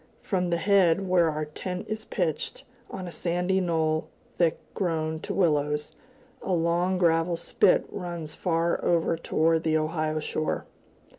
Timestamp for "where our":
1.07-1.45